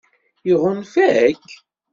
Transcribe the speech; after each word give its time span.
Iɣunfa-k? 0.51 1.45